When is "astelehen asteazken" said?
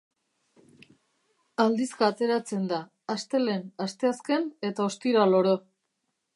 3.17-4.51